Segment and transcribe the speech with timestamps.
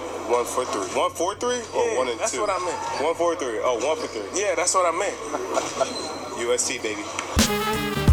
[0.00, 0.86] One for three.
[0.98, 2.40] One for three or Yeah, one and that's two?
[2.40, 3.02] what I meant.
[3.04, 3.58] One for three.
[3.62, 4.40] Oh, one for three.
[4.40, 5.16] Yeah, that's what I meant.
[6.40, 8.10] USC, baby.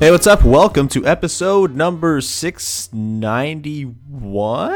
[0.00, 0.42] Hey, what's up?
[0.46, 4.72] Welcome to episode number 691,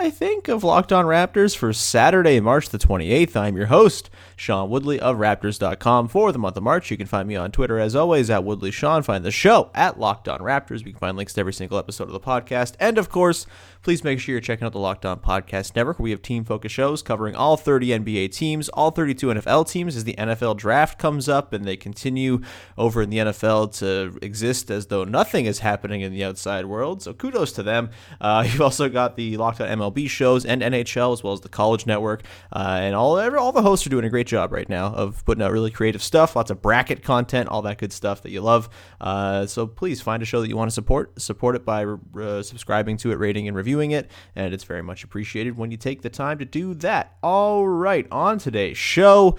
[0.00, 3.34] I think, of Locked On Raptors for Saturday, March the 28th.
[3.34, 4.08] I'm your host,
[4.38, 6.90] Sean Woodley of Raptors.com for the month of March.
[6.92, 9.02] You can find me on Twitter, as always, at Woodley Sean.
[9.02, 10.78] Find the show at Locked On Raptors.
[10.86, 12.74] You can find links to every single episode of the podcast.
[12.78, 13.46] And, of course,
[13.82, 15.98] please make sure you're checking out the Locked On Podcast Network.
[15.98, 20.04] We have team focused shows covering all 30 NBA teams, all 32 NFL teams as
[20.04, 22.40] the NFL draft comes up and they continue
[22.76, 27.02] over in the NFL to exist as though nothing is happening in the outside world.
[27.02, 27.90] So kudos to them.
[28.20, 31.48] Uh, you've also got the Locked On MLB shows and NHL as well as the
[31.48, 32.22] College Network.
[32.52, 35.42] Uh, and all, all the hosts are doing a great job right now of putting
[35.42, 38.68] out really creative stuff, lots of bracket content, all that good stuff that you love.
[39.00, 41.20] Uh, so please find a show that you want to support.
[41.20, 45.02] Support it by uh, subscribing to it, rating and reviewing it, and it's very much
[45.02, 47.16] appreciated when you take the time to do that.
[47.22, 49.36] All right, on today's show.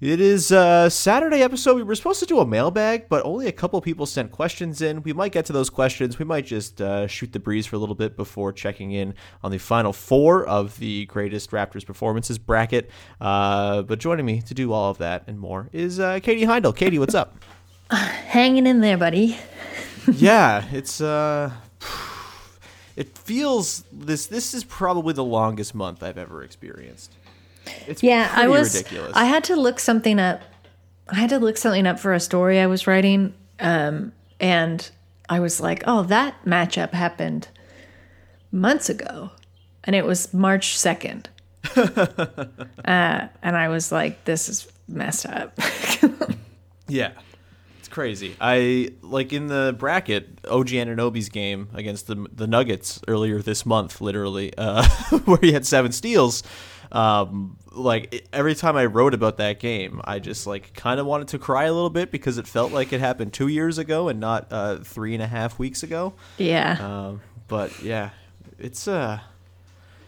[0.00, 1.76] It is a Saturday episode.
[1.76, 5.02] We were supposed to do a mailbag, but only a couple people sent questions in.
[5.02, 6.18] We might get to those questions.
[6.18, 9.50] We might just uh, shoot the breeze for a little bit before checking in on
[9.50, 12.90] the final four of the greatest Raptors performances bracket.
[13.20, 16.74] Uh, but joining me to do all of that and more is uh, Katie Heindl.
[16.74, 17.36] Katie, what's up?
[17.90, 19.36] Hanging in there, buddy.
[20.14, 21.52] yeah, it's uh
[22.96, 27.12] it feels this this is probably the longest month I've ever experienced.
[27.86, 28.74] It's Yeah, I was.
[28.76, 29.12] ridiculous.
[29.14, 30.42] I had to look something up.
[31.08, 34.88] I had to look something up for a story I was writing, um, and
[35.28, 37.48] I was like, "Oh, that matchup happened
[38.52, 39.30] months ago,
[39.84, 41.28] and it was March second.
[41.76, 45.58] uh, and I was like, "This is messed up."
[46.88, 47.12] Yeah.
[47.90, 48.36] Crazy.
[48.40, 54.00] I like in the bracket OG Anunoby's game against the the Nuggets earlier this month,
[54.00, 54.88] literally, uh,
[55.24, 56.42] where he had seven steals.
[56.92, 61.28] Um, like every time I wrote about that game, I just like kind of wanted
[61.28, 64.18] to cry a little bit because it felt like it happened two years ago and
[64.18, 66.14] not uh, three and a half weeks ago.
[66.38, 68.10] yeah, Um, but yeah,
[68.58, 69.20] it's uh,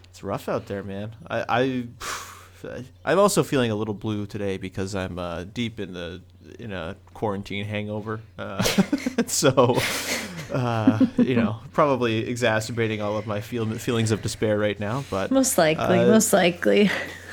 [0.09, 1.15] it's rough out there, man.
[1.29, 1.87] I, I
[3.05, 6.21] I'm also feeling a little blue today because I'm uh, deep in the
[6.59, 8.21] in a quarantine hangover.
[8.37, 8.61] Uh,
[9.27, 9.77] so,
[10.53, 15.03] uh, you know, probably exacerbating all of my feel, feelings of despair right now.
[15.09, 16.89] But most likely, uh, most likely.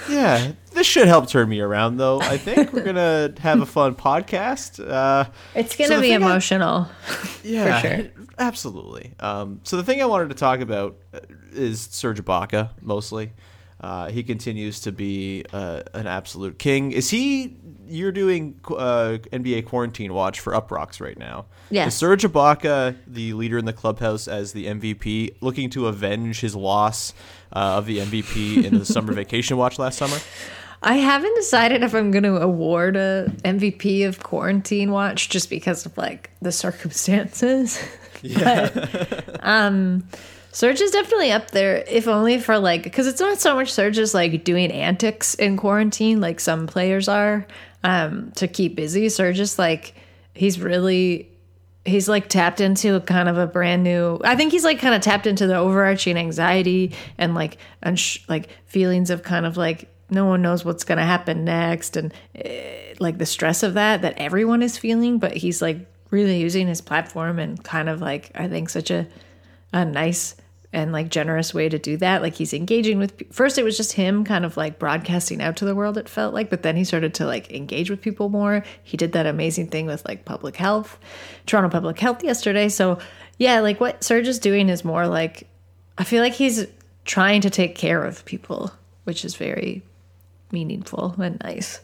[0.09, 2.21] yeah, this should help turn me around, though.
[2.21, 4.85] I think we're gonna have a fun podcast.
[4.87, 6.89] Uh, It's gonna the be thing I- emotional.
[7.45, 8.11] yeah, sure.
[8.39, 9.13] absolutely.
[9.21, 10.97] Um, so the thing I wanted to talk about
[11.53, 13.33] is Serge Ibaka mostly.
[13.81, 16.93] Uh, he continues to be uh, an absolute king.
[16.93, 17.57] Is he?
[17.89, 21.47] You're doing uh, NBA quarantine watch for Uproxx right now.
[21.71, 21.89] Yes.
[21.89, 26.55] Is Serge Ibaka the leader in the clubhouse as the MVP, looking to avenge his
[26.55, 27.15] loss
[27.53, 30.19] uh, of the MVP in the summer vacation watch last summer?
[30.83, 35.85] I haven't decided if I'm going to award a MVP of quarantine watch just because
[35.85, 37.83] of like the circumstances.
[38.39, 40.07] but um
[40.53, 43.99] Serge is definitely up there, if only for like, because it's not so much Serge
[43.99, 47.47] is like doing antics in quarantine like some players are
[47.85, 49.09] um, to keep busy.
[49.09, 49.95] Serge is like,
[50.35, 51.31] he's really,
[51.85, 54.95] he's like tapped into a kind of a brand new, I think he's like kind
[54.95, 59.89] of tapped into the overarching anxiety and like, unsh- like feelings of kind of like,
[60.11, 64.03] no one knows what's going to happen next and eh, like the stress of that
[64.03, 65.79] that everyone is feeling but he's like
[66.11, 69.07] really using his platform and kind of like i think such a
[69.73, 70.37] a nice
[70.73, 72.23] and like generous way to do that.
[72.23, 75.65] Like he's engaging with first it was just him kind of like broadcasting out to
[75.65, 78.65] the world it felt like but then he started to like engage with people more.
[78.83, 80.99] He did that amazing thing with like public health
[81.47, 82.69] toronto public health yesterday.
[82.69, 82.99] So
[83.41, 85.49] yeah like what serge is doing is more like
[85.99, 86.67] i feel like he's
[87.05, 88.71] trying to take care of people
[89.05, 89.83] which is very
[90.53, 91.81] meaningful and nice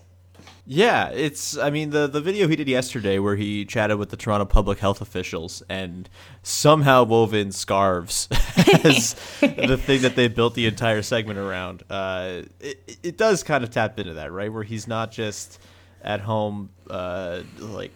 [0.69, 1.57] Yeah, it's.
[1.57, 4.81] I mean, the the video he did yesterday, where he chatted with the Toronto public
[4.81, 6.09] health officials and
[6.43, 8.29] somehow wove in scarves
[8.85, 11.85] as the thing that they built the entire segment around.
[11.89, 14.53] Uh, it it does kind of tap into that, right?
[14.53, 15.61] Where he's not just
[16.03, 17.93] at home, uh, like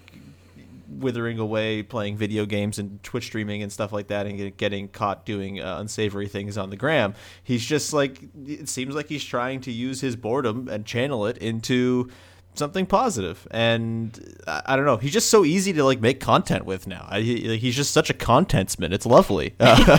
[0.89, 5.27] withering away playing video games and Twitch streaming and stuff like that, and getting caught
[5.27, 7.15] doing uh, unsavory things on the gram.
[7.43, 11.37] He's just like it seems like he's trying to use his boredom and channel it
[11.39, 12.11] into
[12.55, 13.47] something positive.
[13.51, 14.97] And I, I don't know.
[14.97, 17.07] He's just so easy to like make content with now.
[17.09, 19.55] I, he, he's just such a contentsman it's lovely.
[19.71, 19.99] Uh,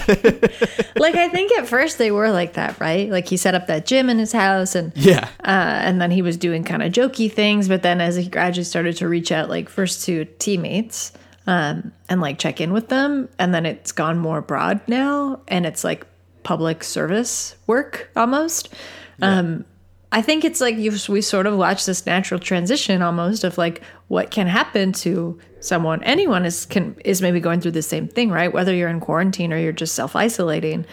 [0.97, 3.09] like I think at first they were like that, right?
[3.09, 5.29] Like he set up that gym in his house and yeah.
[5.39, 8.65] uh, and then he was doing kind of jokey things, but then as he gradually
[8.65, 11.13] started to reach out like first to teammates
[11.47, 15.65] um, and like check in with them, and then it's gone more broad now, and
[15.65, 16.05] it's like
[16.43, 18.73] public service work almost.
[19.21, 19.65] Um,
[20.13, 23.81] I think it's like you we sort of watch this natural transition almost of like
[24.09, 26.03] what can happen to someone.
[26.03, 28.51] Anyone is can is maybe going through the same thing, right?
[28.51, 30.85] Whether you're in quarantine or you're just self isolating,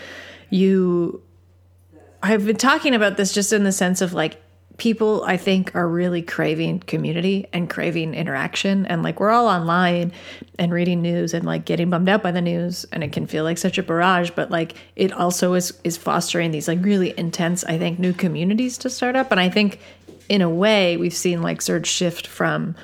[0.51, 1.21] you
[2.23, 4.41] I've been talking about this just in the sense of like
[4.79, 8.87] people I think are really craving community and craving interaction.
[8.87, 10.13] And like we're all online
[10.59, 12.87] and reading news and like getting bummed out by the news.
[12.93, 14.31] And it can feel like such a barrage.
[14.31, 18.79] But like it also is is fostering these like really intense I think new communities
[18.79, 19.31] to start up.
[19.33, 19.81] And I think
[20.29, 22.77] in a way we've seen like Serge shift from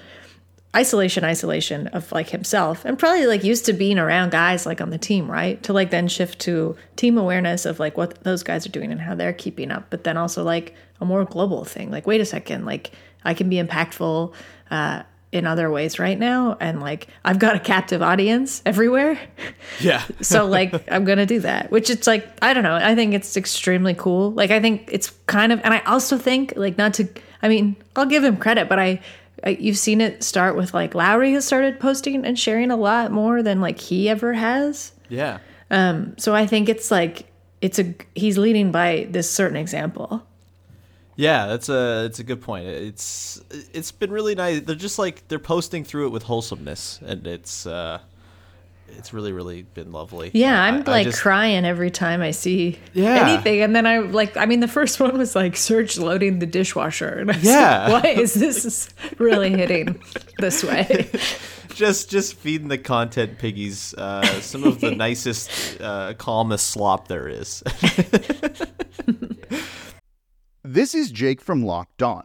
[0.74, 4.90] isolation isolation of like himself and probably like used to being around guys like on
[4.90, 5.62] the team right?
[5.64, 9.00] To like then shift to team awareness of like what those guys are doing and
[9.00, 11.90] how they're keeping up but then also like a more global thing.
[11.90, 12.90] Like wait a second like
[13.24, 14.34] i can be impactful
[14.70, 19.18] uh in other ways right now and like i've got a captive audience everywhere.
[19.80, 20.02] Yeah.
[20.20, 23.36] So like i'm gonna do that which it's like i don't know i think it's
[23.36, 24.30] extremely cool.
[24.32, 27.08] Like i think it's kind of and i also think like not to
[27.42, 29.00] i mean i'll give him credit but i, I
[29.46, 33.42] you've seen it start with like lowry has started posting and sharing a lot more
[33.42, 35.38] than like he ever has yeah
[36.18, 37.26] so i think it's like
[37.60, 40.26] it's a he's leading by this certain example
[41.16, 42.66] Yeah, that's a that's a good point.
[42.66, 43.40] It's
[43.72, 44.62] it's been really nice.
[44.62, 48.00] They're just like they're posting through it with wholesomeness, and it's uh,
[48.88, 50.30] it's really really been lovely.
[50.34, 53.28] Yeah, I- I'm I like just- crying every time I see Yeah.
[53.28, 53.60] anything.
[53.62, 57.08] And then I like, I mean, the first one was like Serge loading the dishwasher.
[57.08, 57.88] And I was Yeah.
[57.88, 58.88] like, why is this
[59.18, 60.00] really hitting
[60.38, 61.10] this way?
[61.74, 67.28] just just feeding the content piggies uh, some of the nicest, uh, calmest slop there
[67.28, 67.62] is.
[70.66, 72.24] This is Jake from Locked On.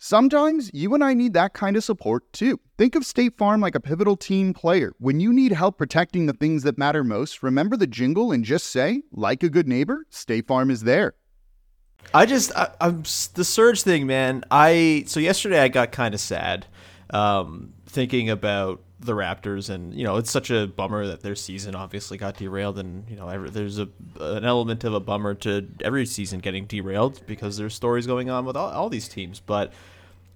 [0.00, 2.60] Sometimes you and I need that kind of support too.
[2.76, 4.92] Think of State Farm like a pivotal team player.
[4.98, 8.66] When you need help protecting the things that matter most, remember the jingle and just
[8.66, 11.14] say, like a good neighbor, State Farm is there.
[12.14, 13.02] I just I, I'm
[13.34, 14.44] the serge thing, man.
[14.52, 16.66] I so yesterday I got kind of sad,
[17.10, 21.74] um, thinking about the Raptors, and you know it's such a bummer that their season
[21.74, 23.88] obviously got derailed, and you know every, there's a
[24.20, 28.44] an element of a bummer to every season getting derailed because there's stories going on
[28.44, 29.72] with all, all these teams, but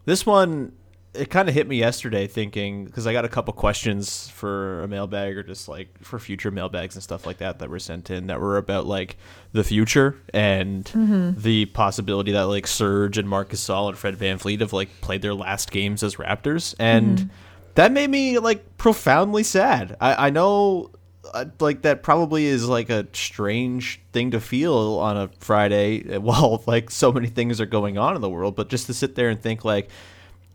[0.04, 0.72] this one
[1.14, 4.88] it kind of hit me yesterday thinking because I got a couple questions for a
[4.88, 8.28] mailbag or just like for future mailbags and stuff like that that were sent in
[8.28, 9.16] that were about like
[9.52, 11.38] the future and mm-hmm.
[11.38, 15.34] the possibility that like Serge and Marcus Gasol and Fred VanVleet have like played their
[15.34, 16.74] last games as Raptors.
[16.78, 17.28] And mm-hmm.
[17.74, 19.96] That made me like profoundly sad.
[20.00, 20.90] I, I know
[21.32, 26.62] uh, like that probably is like a strange thing to feel on a Friday while
[26.66, 29.28] like so many things are going on in the world, but just to sit there
[29.28, 29.88] and think like,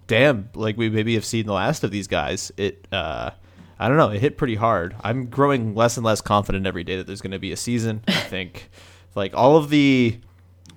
[0.08, 2.52] damn, like we maybe have seen the last of these guys.
[2.58, 3.32] It, uh,
[3.80, 4.96] I don't know, it hit pretty hard.
[5.04, 8.04] I'm growing less and less confident every day that there's going to be a season.
[8.08, 8.70] I think
[9.16, 10.20] like all of the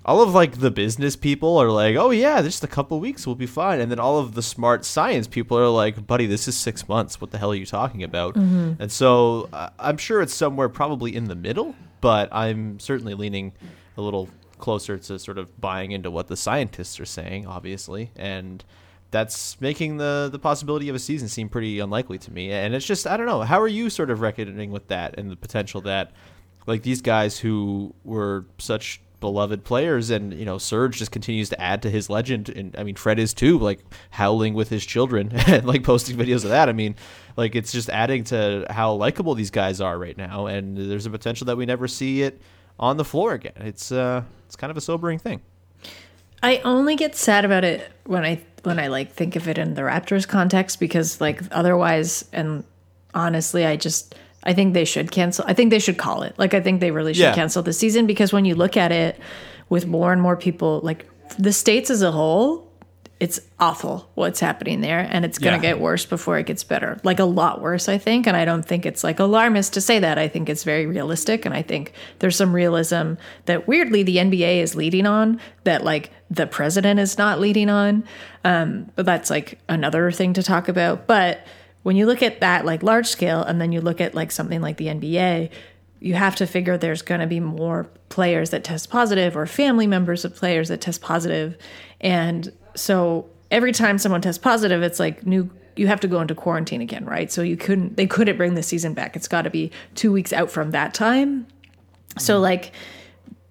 [0.03, 3.35] all of like the business people are like, oh yeah, just a couple weeks we'll
[3.35, 6.57] be fine, and then all of the smart science people are like, buddy, this is
[6.57, 7.21] six months.
[7.21, 8.35] What the hell are you talking about?
[8.81, 13.53] And so uh, I'm sure it's somewhere probably in the middle, but I'm certainly leaning
[13.97, 14.27] a little
[14.57, 18.63] closer to sort of buying into what the scientists are saying, obviously, and
[19.11, 22.51] that's making the the possibility of a season seem pretty unlikely to me.
[22.51, 23.41] And it's just I don't know.
[23.41, 26.11] How are you sort of reckoning with that and the potential that
[26.65, 31.61] like these guys who were such beloved players, and you know Serge just continues to
[31.61, 32.49] add to his legend.
[32.49, 36.43] And I mean, Fred is too, like howling with his children and like posting videos
[36.43, 36.67] of that.
[36.67, 36.95] I mean,
[37.37, 41.09] like it's just adding to how likable these guys are right now, and there's a
[41.09, 42.41] potential that we never see it
[42.77, 43.53] on the floor again.
[43.57, 45.41] It's uh, it's kind of a sobering thing.
[46.43, 49.75] I only get sad about it when I when I like think of it in
[49.75, 52.63] the Raptors context because like otherwise and
[53.13, 55.45] honestly I just I think they should cancel.
[55.47, 56.33] I think they should call it.
[56.37, 57.35] Like I think they really should Yeah.
[57.35, 59.19] cancel the season because when you look at it
[59.69, 61.05] with more and more people like
[61.37, 62.67] the states as a whole,
[63.19, 65.73] it's awful what's happening there and it's going to Yeah.
[65.73, 66.97] get worse before it gets better.
[67.03, 69.99] Like a lot worse, I think, and I don't think it's like alarmist to say
[69.99, 70.17] that.
[70.17, 73.13] I think it's very realistic and I think there's some realism
[73.45, 78.03] that weirdly the NBA is leading on that like the president is not leading on.
[78.43, 81.05] Um, but that's like another thing to talk about.
[81.05, 81.45] But
[81.83, 84.61] when you look at that like large scale and then you look at like something
[84.61, 85.49] like the NBA,
[85.99, 89.87] you have to figure there's going to be more players that test positive or family
[89.87, 91.57] members of players that test positive.
[91.99, 96.35] And so every time someone tests positive, it's like new you have to go into
[96.35, 97.31] quarantine again, right?
[97.31, 99.15] So you couldn't they couldn't bring the season back.
[99.15, 101.47] It's got to be 2 weeks out from that time.
[102.17, 102.73] So like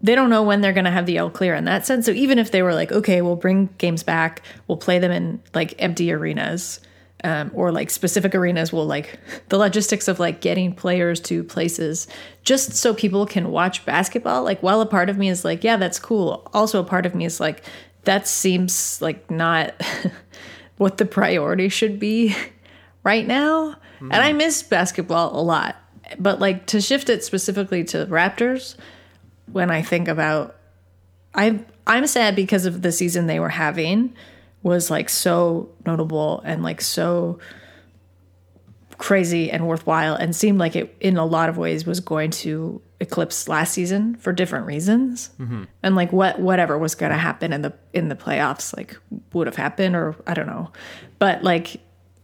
[0.02, 2.06] they don't know when they're going to have the all clear in that sense.
[2.06, 5.42] So even if they were like, okay, we'll bring games back, we'll play them in
[5.54, 6.80] like empty arenas,
[7.24, 12.06] um, or like specific arenas, will like the logistics of like getting players to places
[12.42, 14.42] just so people can watch basketball.
[14.42, 16.48] Like, while a part of me is like, yeah, that's cool.
[16.52, 17.64] Also, a part of me is like,
[18.04, 19.74] that seems like not
[20.76, 22.34] what the priority should be
[23.04, 23.76] right now.
[24.00, 25.76] And I miss basketball a lot.
[26.18, 28.76] But like to shift it specifically to Raptors,
[29.52, 30.56] when I think about
[31.34, 34.14] I I'm sad because of the season they were having
[34.62, 37.38] was like so notable and like so
[38.98, 42.82] crazy and worthwhile and seemed like it in a lot of ways was going to
[43.00, 45.30] eclipse last season for different reasons.
[45.38, 45.64] Mm-hmm.
[45.82, 48.98] And like what whatever was going to happen in the in the playoffs like
[49.32, 50.70] would have happened or i don't know.
[51.18, 51.80] But like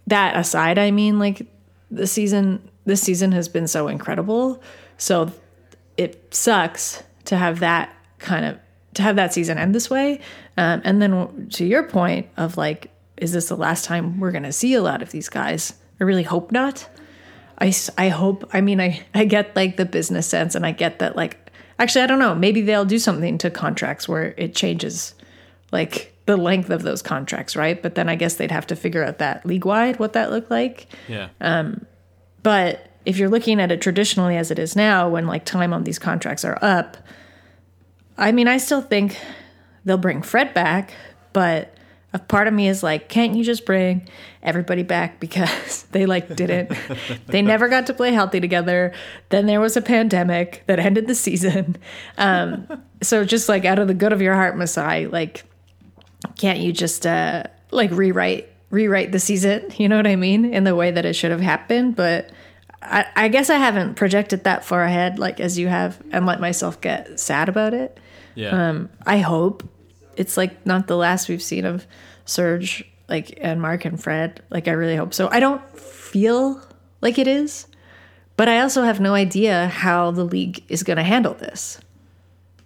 [0.09, 1.47] that aside i mean like
[1.91, 4.63] the season this season has been so incredible.
[4.99, 5.33] So
[5.97, 8.59] it sucks to have that kind of
[8.95, 10.21] to have that season end this way
[10.57, 14.43] um, and then to your point of like is this the last time we're going
[14.43, 15.73] to see a lot of these guys?
[16.01, 16.89] I really hope not.
[17.59, 20.99] I, I hope i mean I, I get like the business sense and i get
[20.99, 25.15] that like actually i don't know maybe they'll do something to contracts where it changes
[25.73, 27.83] like the length of those contracts right?
[27.83, 30.51] But then i guess they'd have to figure out that league wide what that looked
[30.51, 30.89] like.
[31.09, 31.29] Yeah.
[31.41, 31.87] Um,
[32.43, 35.85] but if you're looking at it traditionally as it is now, when like time on
[35.85, 36.97] these contracts are up,
[38.19, 39.17] I mean, I still think
[39.87, 40.93] they'll bring Fred back,
[41.33, 41.73] but
[42.13, 44.07] a part of me is like, can't you just bring
[44.43, 46.71] everybody back because they like didn't,
[47.27, 48.93] they never got to play healthy together.
[49.31, 51.77] Then there was a pandemic that ended the season.
[52.19, 52.67] Um,
[53.03, 55.45] so just like out of the good of your heart, Masai, like,
[56.37, 60.65] can't you just uh like rewrite rewrite the season you know what i mean in
[60.65, 62.31] the way that it should have happened but
[62.83, 66.41] I, I guess i haven't projected that far ahead like as you have and let
[66.41, 67.97] myself get sad about it
[68.35, 68.87] Yeah.
[69.07, 69.63] i hope
[70.17, 71.87] it's like not the last we've seen of
[72.25, 76.61] serge like and marc and fred like i really hope so i don't feel
[77.01, 77.67] like it is
[78.37, 81.79] but i also have no idea how the league is going to handle this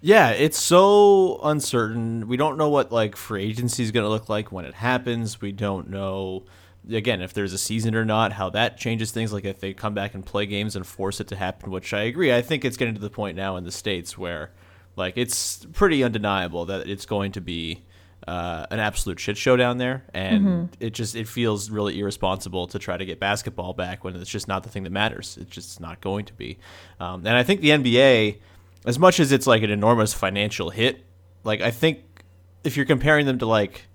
[0.03, 2.27] Yeah, it's so uncertain.
[2.27, 5.43] We don't know what like free agency is going to look like when it happens.
[5.43, 6.45] We don't know
[6.91, 9.93] again if there's a season or not, how that changes things like if they come
[9.93, 12.33] back and play games and force it to happen, which I agree.
[12.33, 14.53] I think it's getting to the point now in the states where
[14.97, 17.83] like it's pretty undeniable that it's going to be
[18.29, 22.79] uh, an absolute shit show down there, and it just it feels really irresponsible to
[22.79, 25.39] try to get basketball back when it's just not the thing that matters.
[25.41, 26.59] It's just not going to be.
[26.99, 28.39] Um, and I think the NBA,
[28.85, 31.05] as much as it's like an enormous financial hit,
[31.45, 32.01] like I think
[32.63, 33.87] if you're comparing them to like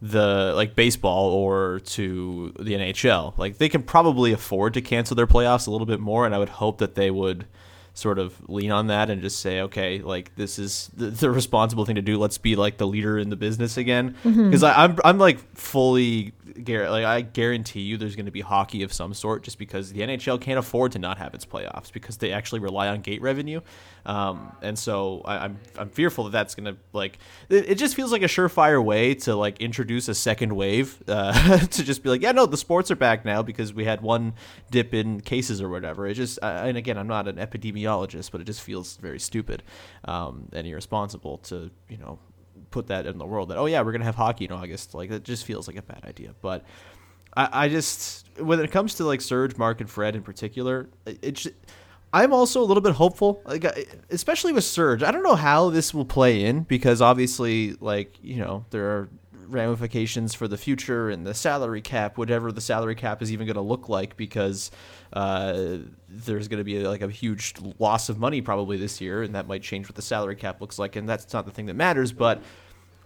[0.00, 5.26] the like baseball or to the NHL, like they can probably afford to cancel their
[5.26, 7.46] playoffs a little bit more, and I would hope that they would
[7.94, 11.84] sort of lean on that and just say, okay, like this is the, the responsible
[11.84, 12.18] thing to do.
[12.18, 17.04] Let's be like the leader in the business again, because I'm I'm like fully like
[17.04, 20.40] I guarantee you there's going to be hockey of some sort, just because the NHL
[20.40, 23.60] can't afford to not have its playoffs because they actually rely on gate revenue,
[24.06, 27.94] um, and so I, I'm I'm fearful that that's going to like it, it just
[27.94, 32.10] feels like a surefire way to like introduce a second wave uh, to just be
[32.10, 34.34] like, yeah, no, the sports are back now because we had one
[34.70, 36.06] dip in cases or whatever.
[36.06, 39.62] It just uh, and again, I'm not an epidemiologist, but it just feels very stupid
[40.04, 42.18] um, and irresponsible to you know
[42.70, 45.10] put that in the world that oh yeah we're gonna have hockey in August like
[45.10, 46.64] that just feels like a bad idea but
[47.36, 51.18] I, I just when it comes to like Serge Marc and Fred in particular it,
[51.22, 51.54] it
[52.14, 53.64] I'm also a little bit hopeful, like
[54.08, 55.02] especially with Serge.
[55.02, 59.08] I don't know how this will play in because obviously, like you know, there are
[59.54, 63.54] ramifications for the future and the salary cap, whatever the salary cap is even going
[63.54, 64.70] to look like, because
[65.12, 69.34] uh, there's going to be like a huge loss of money probably this year, and
[69.34, 71.74] that might change what the salary cap looks like, and that's not the thing that
[71.74, 72.12] matters.
[72.12, 72.42] But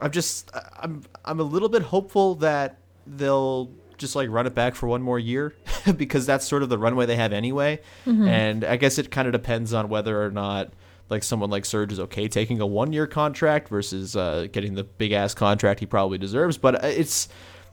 [0.01, 0.51] I'm just,
[0.81, 5.03] I'm, I'm a little bit hopeful that they'll just like run it back for one
[5.03, 5.55] more year
[5.97, 7.81] because that's sort of the runway they have anyway.
[8.29, 10.71] And I guess it kind of depends on whether or not
[11.11, 14.85] like someone like Serge is okay taking a one year contract versus uh, getting the
[14.85, 16.59] big ass contract he probably deserves.
[16.59, 17.29] But uh, it's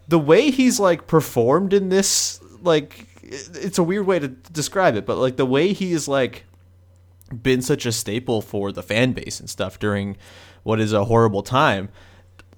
[0.07, 5.05] the way he's like performed in this, like, it's a weird way to describe it,
[5.05, 6.45] but like the way he is like
[7.41, 10.15] been such a staple for the fan base and stuff during
[10.63, 11.89] what is a horrible time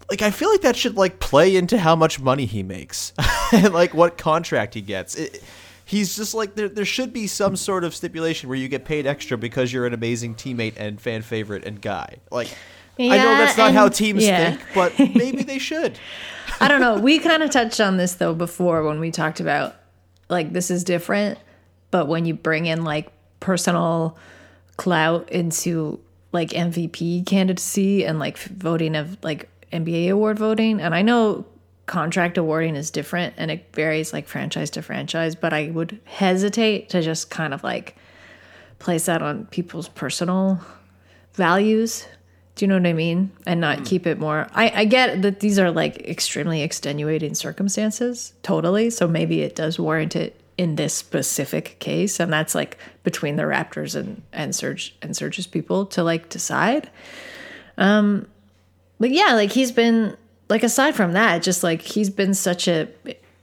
[0.10, 3.14] like I feel like that should like play into how much money he makes
[3.54, 5.16] and like what contract he gets.
[5.16, 5.44] It,
[5.88, 6.70] he's just like there.
[6.70, 9.94] There should be some sort of stipulation where you get paid extra because you're an
[9.94, 12.18] amazing teammate and fan favorite and guy.
[12.30, 12.56] Like
[13.00, 14.52] I know that's not how teams yeah.
[14.52, 15.98] think, but maybe they should.
[16.60, 17.00] I don't know.
[17.00, 19.76] We kind of touched on this though before when we talked about
[20.30, 21.40] like this is different,
[21.90, 24.18] but when you bring in like personal
[24.76, 26.00] clout into
[26.34, 31.46] like MVP candidacy and like voting of like NBA award voting, and I know
[31.88, 36.90] contract awarding is different and it varies like franchise to franchise, but I would hesitate
[36.90, 37.96] to just kind of like
[38.78, 40.60] place that on people's personal
[41.34, 42.06] values.
[42.56, 43.32] Do you know what I mean?
[43.46, 44.48] And not keep it more.
[44.54, 48.90] I, I get that these are like extremely extenuating circumstances, totally.
[48.90, 53.44] So maybe it does warrant it in this specific case, and that's like between the
[53.44, 56.90] Raptors and and Serge and Serge's people to like decide.
[57.78, 58.28] Um,
[59.00, 60.18] but yeah, like he's been
[60.50, 62.88] like aside from that, just like he's been such a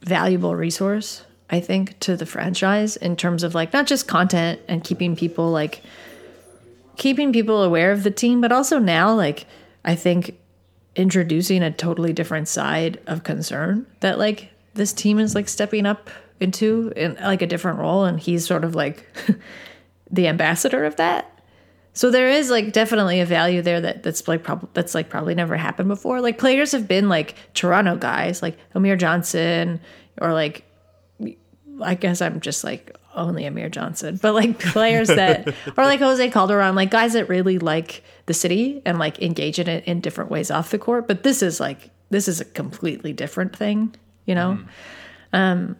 [0.01, 4.83] valuable resource, I think, to the franchise in terms of like not just content and
[4.83, 5.81] keeping people like
[6.97, 9.45] keeping people aware of the team, but also now, like,
[9.83, 10.37] I think
[10.95, 16.09] introducing a totally different side of concern that, like, this team is like stepping up
[16.39, 19.07] into in like a different role, and he's sort of like
[20.11, 21.34] the ambassador of that.
[21.95, 25.33] So there is like definitely a value there that that's like probably that's like probably
[25.33, 26.21] never happened before.
[26.21, 29.79] Like players have been like Toronto guys, like Amir Johnson,
[30.21, 30.65] or like
[31.81, 36.29] I guess I'm just like only Amir Johnson, but like players that, or like Jose
[36.31, 40.29] Calderon, like guys that really like the city and like engage in it in different
[40.29, 41.07] ways off the court.
[41.07, 44.59] But this is like, this is a completely different thing, you know?
[45.33, 45.77] Um,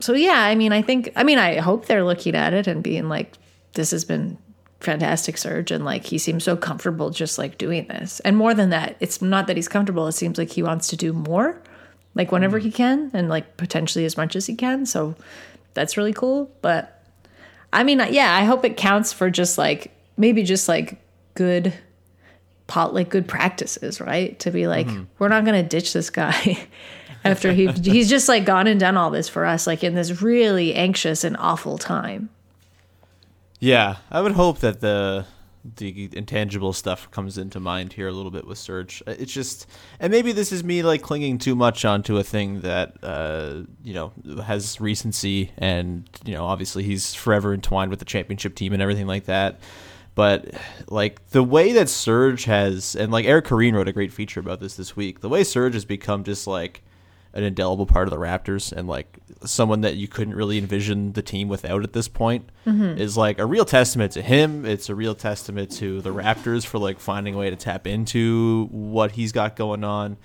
[0.00, 2.82] so yeah, I mean, I think, I mean, I hope they're looking at it and
[2.82, 3.36] being like,
[3.74, 4.38] this has been
[4.80, 8.20] fantastic serge and like he seems so comfortable just like doing this.
[8.20, 10.96] And more than that it's not that he's comfortable it seems like he wants to
[10.96, 11.60] do more
[12.14, 12.62] like whenever mm.
[12.62, 15.14] he can and like potentially as much as he can so
[15.74, 17.04] that's really cool but
[17.72, 21.00] i mean yeah i hope it counts for just like maybe just like
[21.34, 21.72] good
[22.70, 24.38] pot like good practices right?
[24.40, 25.04] To be like mm-hmm.
[25.18, 26.68] we're not going to ditch this guy
[27.24, 30.22] after he he's just like gone and done all this for us like in this
[30.22, 32.30] really anxious and awful time
[33.60, 35.26] Yeah, I would hope that the
[35.76, 39.02] the intangible stuff comes into mind here a little bit with Serge.
[39.06, 39.66] Uh, It's just,
[40.00, 43.92] and maybe this is me like clinging too much onto a thing that uh, you
[43.92, 48.80] know has recency, and you know obviously he's forever entwined with the championship team and
[48.80, 49.60] everything like that.
[50.14, 50.54] But
[50.88, 54.60] like the way that Serge has, and like Eric Koreen wrote a great feature about
[54.60, 55.20] this this week.
[55.20, 56.82] The way Serge has become just like
[57.34, 61.22] an indelible part of the Raptors and like someone that you couldn't really envision the
[61.22, 62.48] team without at this point
[62.98, 64.64] is like a real testament to him.
[64.66, 68.68] It's a real testament to the Raptors for like finding a way to tap into
[68.70, 70.18] what he's got going on.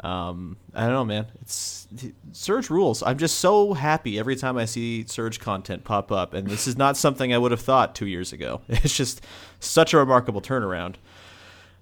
[0.00, 1.26] Um, I don't know, man.
[1.42, 1.86] It's
[2.32, 3.02] Serge rules.
[3.04, 6.76] I'm just so happy every time I see Serge content pop up, and this is
[6.76, 8.62] not something I would have thought two years ago.
[8.68, 9.20] It's just
[9.60, 10.96] such a remarkable turnaround.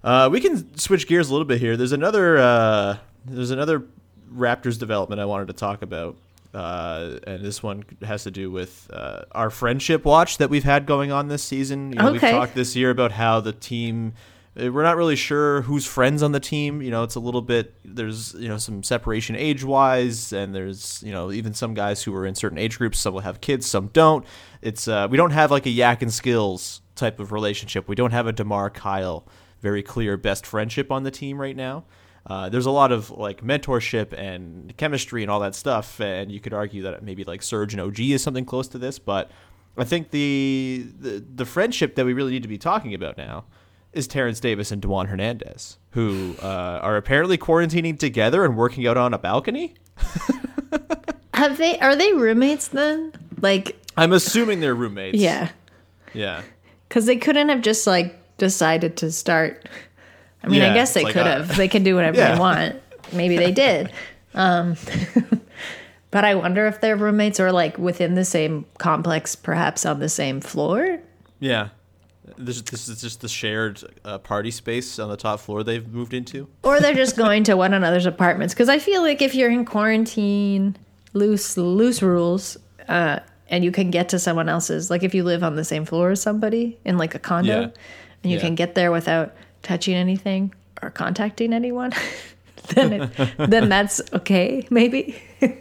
[0.03, 1.75] Uh, we can switch gears a little bit here.
[1.77, 3.85] There's another uh, there's another
[4.33, 6.15] Raptors development I wanted to talk about,
[6.53, 10.85] uh, and this one has to do with uh, our friendship watch that we've had
[10.85, 11.91] going on this season.
[11.91, 14.13] You know, We've talked this year about how the team.
[14.59, 16.81] uh, We're not really sure who's friends on the team.
[16.81, 17.73] You know, it's a little bit.
[17.85, 22.13] There's you know some separation age wise, and there's you know even some guys who
[22.15, 22.99] are in certain age groups.
[22.99, 24.25] Some will have kids, some don't.
[24.61, 27.87] It's uh, we don't have like a yak and skills type of relationship.
[27.87, 29.25] We don't have a Demar Kyle
[29.61, 31.83] very clear best friendship on the team right now.
[32.25, 36.39] Uh, there's a lot of like mentorship and chemistry and all that stuff, and you
[36.39, 39.31] could argue that maybe like Serge and OG is something close to this, but
[39.77, 43.45] I think the the, the friendship that we really need to be talking about now
[43.93, 48.97] is Terence Davis and Dewan Hernandez, who uh, are apparently quarantining together and working out
[48.97, 49.73] on a balcony.
[51.33, 55.17] have they are they roommates then like I'm assuming they're roommates.
[55.17, 55.49] yeah
[56.13, 56.43] Yeah.
[56.87, 59.67] Because they couldn't have just like decided to start.
[60.43, 61.55] I mean, Yeah, I guess they like could have.
[61.55, 62.33] They can do whatever Yeah.
[62.35, 62.75] they want.
[63.13, 63.91] Maybe they did.
[64.33, 64.75] Um,
[66.11, 70.09] but I wonder if they're roommates are like within the same complex, perhaps on the
[70.09, 70.99] same floor.
[71.39, 71.69] Yeah.
[72.37, 76.13] This, this is just the shared uh, party space on the top floor they've moved
[76.13, 76.47] into.
[76.63, 78.53] Or they're just going to one another's apartments.
[78.53, 80.75] Because I feel like if you're in quarantine,
[81.13, 85.43] loose loose rules, uh, and you can get to someone else's, like if you live
[85.43, 87.67] on the same floor as somebody in like a condo, Yeah.
[88.23, 88.41] and you Yeah.
[88.41, 91.91] can get there without touching anything or contacting anyone,
[92.69, 95.21] then it, then that's okay, maybe.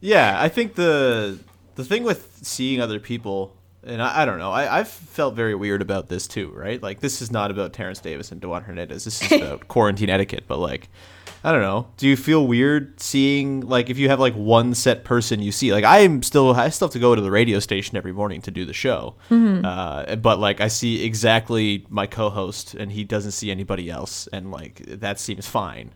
[0.00, 1.38] Yeah, I think the
[1.74, 5.54] the thing with seeing other people, and I, I don't know, I, I've felt very
[5.54, 6.82] weird about this too, right?
[6.82, 9.04] Like this is not about Terence Davis and Dewan Hernandez.
[9.04, 10.44] This is about quarantine etiquette.
[10.46, 10.88] But like,
[11.42, 11.88] I don't know.
[11.96, 15.72] Do you feel weird seeing like if you have like one set person you see?
[15.72, 18.42] Like I am still I still have to go to the radio station every morning
[18.42, 23.32] to do the show, uh, but like I see exactly my co-host and he doesn't
[23.32, 25.94] see anybody else, and like that seems fine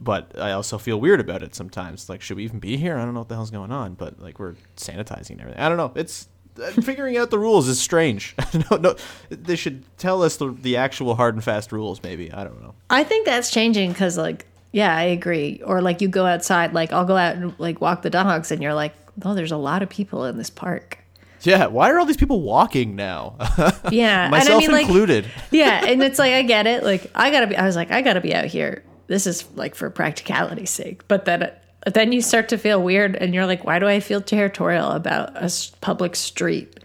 [0.00, 2.08] but I also feel weird about it sometimes.
[2.08, 2.96] Like, should we even be here?
[2.96, 5.60] I don't know what the hell's going on, but like we're sanitizing and everything.
[5.60, 5.92] I don't know.
[5.94, 6.28] It's
[6.60, 8.34] uh, figuring out the rules is strange.
[8.70, 8.96] no, no,
[9.28, 12.02] they should tell us the, the actual hard and fast rules.
[12.02, 12.74] Maybe I don't know.
[12.90, 15.62] I think that's changing because, like, yeah, I agree.
[15.64, 18.60] Or like you go outside, like I'll go out and like walk the dogs, and
[18.60, 18.92] you're like,
[19.24, 20.98] oh, there's a lot of people in this park.
[21.42, 23.36] Yeah, why are all these people walking now?
[23.92, 25.30] Yeah, Myself and I mean, like, included.
[25.52, 26.82] yeah, and it's like I get it.
[26.82, 27.56] Like I gotta be.
[27.56, 28.82] I was like, I gotta be out here.
[29.06, 31.06] This is like for practicality's sake.
[31.06, 31.52] But then,
[31.86, 35.36] then you start to feel weird, and you're like, why do I feel territorial about
[35.36, 35.48] a
[35.82, 36.80] public street?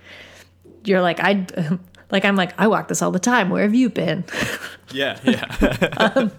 [0.83, 1.47] You're like, I,
[2.11, 3.49] like I'm like, I walk this all the time.
[3.49, 4.25] Where have you been?
[4.91, 5.45] yeah, yeah.
[5.97, 6.31] Um,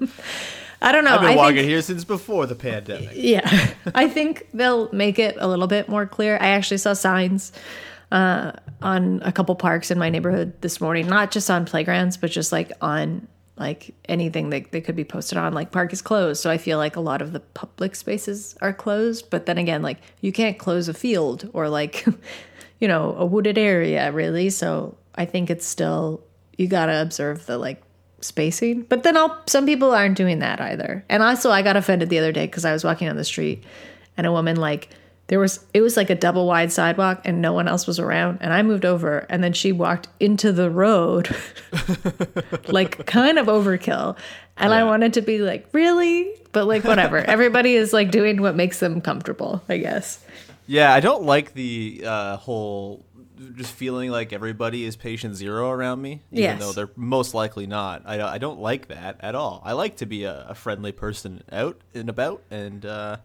[0.82, 1.14] I don't know.
[1.14, 3.10] I've been I walking think, here since before the pandemic.
[3.14, 6.38] yeah, I think they'll make it a little bit more clear.
[6.40, 7.52] I actually saw signs
[8.12, 12.30] uh, on a couple parks in my neighborhood this morning, not just on playgrounds, but
[12.30, 15.52] just like on like anything that they could be posted on.
[15.52, 18.72] Like park is closed, so I feel like a lot of the public spaces are
[18.72, 19.28] closed.
[19.28, 22.06] But then again, like you can't close a field or like
[22.80, 24.48] you know a wooded area really.
[24.48, 26.24] So I think it's still
[26.56, 27.82] you gotta observe the like
[28.20, 28.82] spacing.
[28.82, 31.04] But then I'll, some people aren't doing that either.
[31.08, 33.64] And also, I got offended the other day because I was walking on the street
[34.16, 34.90] and a woman like
[35.28, 38.38] there was it was like a double wide sidewalk and no one else was around.
[38.40, 41.34] And I moved over and then she walked into the road
[42.68, 44.16] like kind of overkill.
[44.56, 46.34] And I wanted to be like really?
[46.50, 47.18] But like whatever.
[47.36, 50.24] Everybody is like doing what makes them comfortable I guess.
[50.66, 53.04] Yeah, I don't like the uh, whole
[53.56, 56.60] just feeling like everybody is patient zero around me, even Yes.
[56.60, 58.02] though they're most likely not.
[58.04, 59.62] I, I don't like that at all.
[59.64, 63.16] I like to be a, a friendly person out and about, and uh,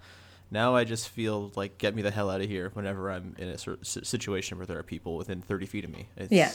[0.51, 3.49] now I just feel like get me the hell out of here whenever I'm in
[3.49, 6.07] a sort of si- situation where there are people within 30 feet of me.
[6.17, 6.51] It's, Yeah.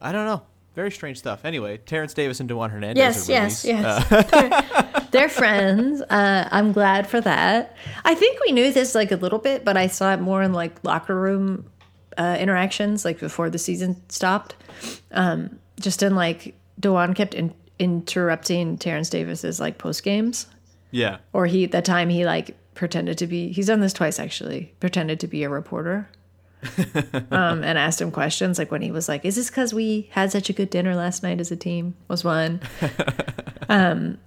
[0.00, 0.42] I don't know.
[0.74, 1.46] Very strange stuff.
[1.46, 3.28] Anyway, Terence Davis and Dewan Hernandez.
[3.30, 4.12] Yes, yes, yes.
[4.12, 6.02] Uh, They're friends.
[6.02, 7.74] Uh, I'm glad for that.
[8.04, 10.52] I think we knew this like a little bit, but I saw it more in
[10.52, 11.70] like locker room
[12.16, 14.54] uh, interactions, like before the season stopped.
[15.12, 20.46] Um, just in like Dewan kept in- interrupting Terence Davis's like post games,
[20.90, 21.18] yeah.
[21.32, 23.52] or he at the time he like pretended to be.
[23.52, 24.72] He's done this twice actually.
[24.80, 26.08] Pretended to be a reporter.
[27.30, 30.32] um, and asked him questions like when he was like, "Is this because we had
[30.32, 32.60] such a good dinner last night as a team?" Was one.
[33.68, 34.18] um,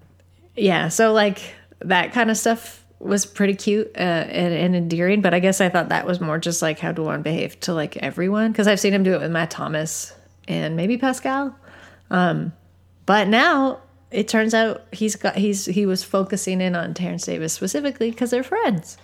[0.56, 5.22] yeah, so like that kind of stuff was pretty cute uh, and, and endearing.
[5.22, 7.98] But I guess I thought that was more just like how Dewan behaved to like
[7.98, 10.14] everyone because I've seen him do it with Matt Thomas
[10.48, 11.56] and maybe Pascal.
[12.12, 12.54] Um,
[13.06, 13.80] but now
[14.12, 18.32] it turns out he's got he's he was focusing in on Terence Davis specifically because
[18.32, 18.98] they're friends.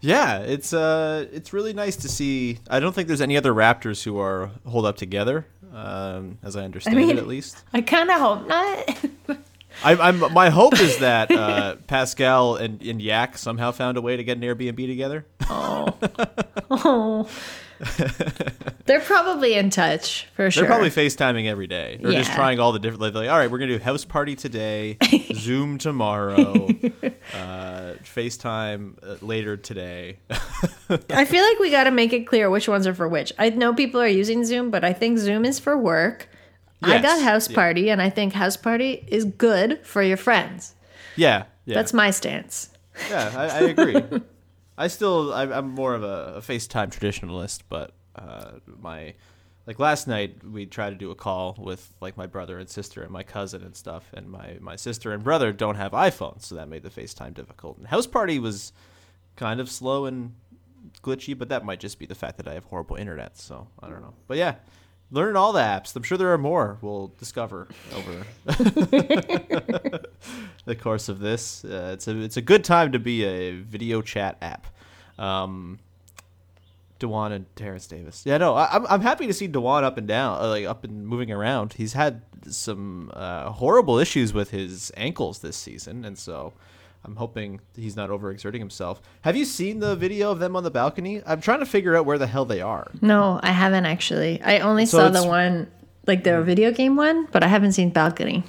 [0.00, 2.58] Yeah, it's uh, it's really nice to see.
[2.70, 6.62] I don't think there's any other Raptors who are hold up together, um, as I
[6.64, 7.64] understand mean- it, at least.
[7.72, 9.04] I kind of hope not.
[9.84, 14.16] I, I'm my hope is that uh, Pascal and, and Yak somehow found a way
[14.16, 15.26] to get an Airbnb together.
[16.70, 17.28] oh.
[18.86, 20.62] They're probably in touch for sure.
[20.62, 21.98] They're probably FaceTiming every day.
[22.02, 23.02] They're just trying all the different.
[23.02, 24.96] Like, like, all right, we're gonna do house party today,
[25.34, 26.68] Zoom tomorrow,
[27.34, 30.18] uh, FaceTime uh, later today.
[31.10, 33.32] I feel like we got to make it clear which ones are for which.
[33.38, 36.28] I know people are using Zoom, but I think Zoom is for work.
[36.82, 37.54] I got House yeah.
[37.54, 40.74] Party, and I think House Party is good for your friends.
[41.16, 41.74] yeah, yeah.
[41.74, 42.70] That's my stance.
[43.10, 44.02] Yeah, I, I agree.
[44.76, 49.14] I still, I, I'm more of a, a FaceTime traditionalist, but uh, my,
[49.66, 53.02] like last night we tried to do a call with like my brother and sister
[53.02, 56.54] and my cousin and stuff, and my my sister and brother don't have iPhones, so
[56.54, 57.78] that made the FaceTime difficult.
[57.78, 58.72] And house party was
[59.36, 60.34] kind of slow and
[61.02, 63.36] glitchy, but that might just be the fact that I have horrible internet.
[63.36, 64.14] So I don't know.
[64.26, 64.56] But yeah,
[65.10, 65.94] learning all the apps.
[65.96, 68.26] I'm sure there are more we'll discover over
[70.64, 71.64] the course of this.
[71.64, 74.66] Uh, it's a it's a good time to be a video chat app.
[75.18, 75.78] Um,
[76.98, 78.24] Dewan and Terence Davis.
[78.26, 80.84] Yeah, no, I, I'm I'm happy to see Dewan up and down, uh, like up
[80.84, 81.74] and moving around.
[81.74, 86.52] He's had some uh, horrible issues with his ankles this season, and so
[87.08, 89.00] I'm hoping he's not overexerting himself.
[89.22, 91.22] Have you seen the video of them on the balcony?
[91.24, 92.90] I'm trying to figure out where the hell they are.
[93.00, 94.42] No, I haven't actually.
[94.42, 95.68] I only So saw the one,
[96.06, 98.44] like the video game one, but I haven't seen balcony.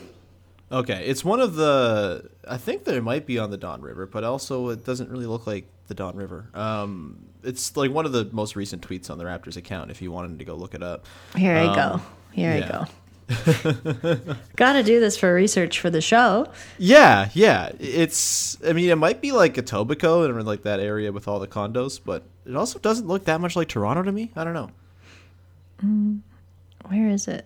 [0.74, 2.30] Okay, it's one of the.
[2.46, 5.26] I think that it might be on the Don River, but also it doesn't really
[5.26, 6.50] look like the Don River.
[6.54, 9.90] Um, it's like one of the most recent tweets on the Raptors account.
[9.90, 11.06] If you wanted to go look it up.
[11.38, 12.02] Here I Um, go.
[12.34, 12.66] Here yeah.
[12.66, 12.86] I go.
[14.56, 16.48] Got to do this for research for the show.
[16.78, 17.72] Yeah, yeah.
[17.80, 18.58] It's.
[18.66, 22.00] I mean, it might be like Etobicoke and like that area with all the condos,
[22.04, 24.32] but it also doesn't look that much like Toronto to me.
[24.36, 26.22] I don't know.
[26.88, 27.46] Where is it?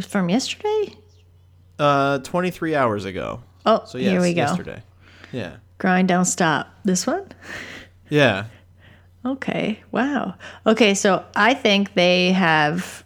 [0.00, 0.92] From yesterday?
[1.78, 3.42] Uh, 23 hours ago.
[3.64, 4.42] Oh, So yes, here we go.
[4.42, 4.82] yesterday.
[5.32, 5.56] Yeah.
[5.78, 6.68] Grind, don't stop.
[6.84, 7.26] This one?
[8.08, 8.46] Yeah.
[9.24, 9.80] Okay.
[9.90, 10.34] Wow.
[10.66, 13.04] Okay, so I think they have.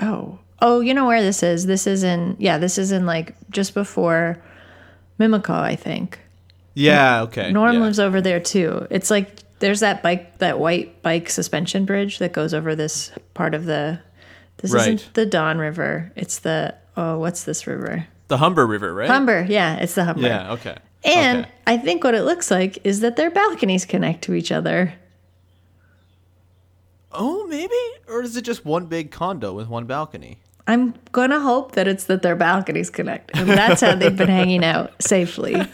[0.00, 0.38] Oh.
[0.66, 1.66] Oh, you know where this is?
[1.66, 2.36] This is in.
[2.38, 4.42] Yeah, this is in like just before
[5.20, 6.18] Mimico, I think.
[6.72, 7.20] Yeah.
[7.22, 7.52] Okay.
[7.52, 7.80] Norm yeah.
[7.80, 8.86] lives over there too.
[8.90, 13.54] It's like there's that bike, that white bike suspension bridge that goes over this part
[13.54, 14.00] of the.
[14.56, 14.94] This Right.
[14.94, 16.10] isn't the Don River.
[16.16, 18.06] It's the oh, what's this river?
[18.28, 19.10] the Humber River, right?
[19.10, 19.46] Humber.
[19.46, 20.26] Yeah, it's the Humber.
[20.26, 20.52] Yeah.
[20.52, 20.76] Okay.
[21.04, 21.50] And Okay.
[21.66, 24.94] I think what it looks like is that their balconies connect to each other.
[27.12, 27.74] Oh, maybe,
[28.08, 30.38] or is it just one big condo with one balcony?
[30.66, 34.64] I'm gonna hope that it's that their balconies connect, and that's how they've been hanging
[34.64, 35.56] out safely.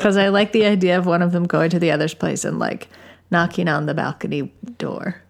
[0.00, 2.58] Because I like the idea of one of them going to the other's place and
[2.58, 2.88] like
[3.30, 5.20] knocking on the balcony door.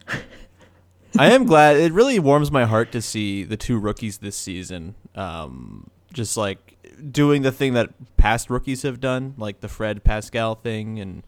[1.19, 1.77] I am glad.
[1.77, 6.79] It really warms my heart to see the two rookies this season, um, just like
[7.11, 11.27] doing the thing that past rookies have done, like the Fred Pascal thing, and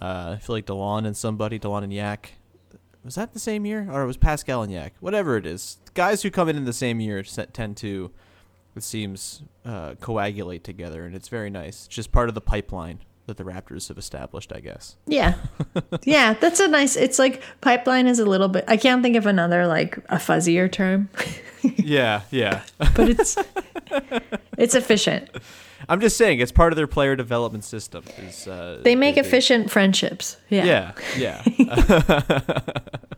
[0.00, 2.32] uh, I feel like Delon and somebody, Delon and Yak.
[3.04, 4.94] Was that the same year, or it was Pascal and Yak?
[5.00, 8.12] Whatever it is, guys who come in in the same year tend to,
[8.76, 11.86] it seems, uh, coagulate together, and it's very nice.
[11.86, 14.94] It's just part of the pipeline that the Raptors have established, I guess.
[15.06, 15.34] Yeah,
[16.04, 16.94] yeah, that's a nice.
[16.94, 18.64] It's like pipeline is a little bit.
[18.68, 21.08] I can't think of another like a fuzzier term,
[21.62, 22.62] yeah, yeah.
[22.78, 23.36] but it's
[24.56, 25.28] it's efficient.
[25.88, 28.04] I'm just saying it's part of their player development system.
[28.18, 30.36] Is uh, They make efficient friendships.
[30.48, 30.92] Yeah.
[31.16, 32.60] Yeah, yeah.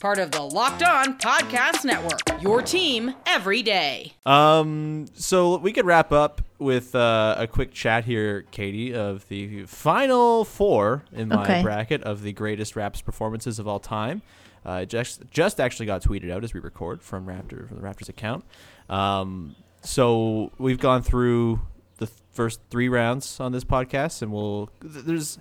[0.00, 4.12] Part of the Locked On Podcast Network, your team every day.
[4.26, 9.64] Um, so we could wrap up with uh, a quick chat here, Katie, of the
[9.64, 11.62] final four in my Okay.
[11.62, 14.20] bracket of the greatest Raps performances of all time.
[14.66, 18.08] Uh, just just actually got tweeted out as we record from Raptor from the Raptors
[18.10, 18.44] account.
[18.90, 21.60] Um, so we've gone through
[21.98, 25.38] the first three rounds on this podcast, and we'll th- there's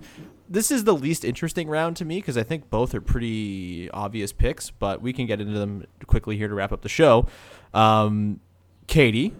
[0.49, 4.31] this is the least interesting round to me because I think both are pretty obvious
[4.31, 7.27] picks, but we can get into them quickly here to wrap up the show.
[7.73, 8.39] Um,
[8.87, 9.33] Katie,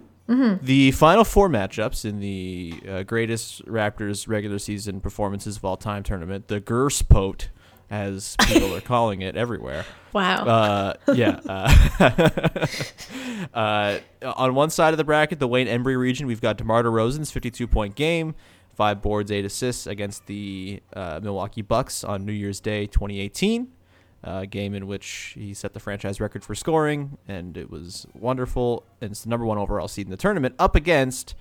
[0.62, 6.02] the final four matchups in the uh, greatest Raptors regular season performances of all time
[6.04, 7.50] tournament, the Gerspot,
[7.90, 9.86] as people are calling it everywhere.
[10.14, 10.46] Wow.
[10.46, 11.40] Uh, yeah.
[11.48, 12.68] Uh,
[13.54, 17.32] uh, on one side of the bracket, the Wayne Embry region, we've got DeMar DeRozan's
[17.32, 18.34] 52 point game,
[18.76, 23.72] five boards, eight assists against the uh, Milwaukee Bucks on New Year's Day 2018.
[24.28, 28.84] A game in which he set the franchise record for scoring, and it was wonderful.
[29.00, 31.36] And it's the number one overall seed in the tournament, up against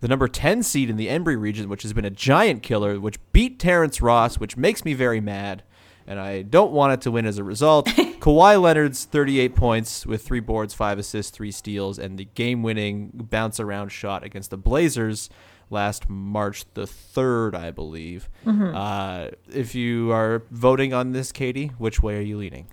[0.00, 3.18] the number 10 seed in the Embry region, which has been a giant killer, which
[3.32, 5.62] beat Terrence Ross, which makes me very mad.
[6.06, 7.86] And I don't want it to win as a result.
[8.20, 13.10] Kawhi Leonard's 38 points with three boards, five assists, three steals, and the game winning
[13.12, 15.28] bounce around shot against the Blazers
[15.70, 18.28] last March the 3rd, I believe.
[18.74, 22.66] Uh, if you are voting on this, Katie, which way are you leaning?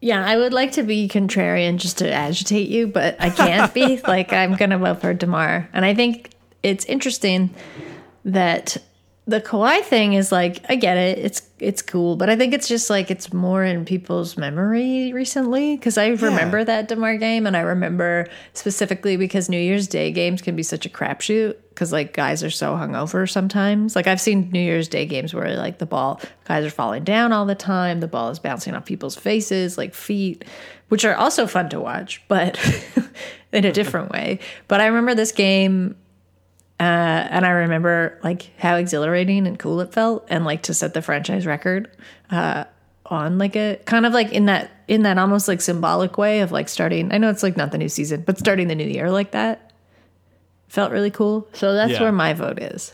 [0.00, 4.00] Yeah, I would like to be contrarian just to agitate you, but I can't be.
[4.06, 5.68] like, I'm going to vote for DeMar.
[5.72, 6.30] And I think
[6.62, 7.54] it's interesting
[8.24, 8.76] that
[9.28, 11.18] the Kawhi thing is like I get it.
[11.18, 15.76] It's it's cool, but I think it's just like it's more in people's memory recently
[15.76, 20.40] because I remember that Demar game, and I remember specifically because New Year's Day games
[20.40, 23.94] can be such a crapshoot because like guys are so hungover sometimes.
[23.94, 27.30] Like I've seen New Year's Day games where like the ball guys are falling down
[27.30, 30.46] all the time, the ball is bouncing off people's faces, like feet,
[30.88, 32.58] which are also fun to watch, but
[33.52, 34.38] in a different way.
[34.68, 35.96] But I remember this game
[36.80, 40.94] uh, and I remember like how exhilarating and cool it felt, and like to set
[40.94, 41.90] the franchise record
[42.30, 42.64] uh,
[43.06, 46.52] on like a kind of like in that in that almost like symbolic way of
[46.52, 47.12] like starting.
[47.12, 49.72] I know it's like not the new season, but starting the new year like that
[50.68, 51.48] felt really cool.
[51.52, 52.02] So that's Yeah.
[52.02, 52.92] where my vote is.